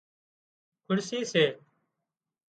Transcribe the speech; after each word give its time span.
کُڙسي 0.85 1.19
سي 1.31 1.43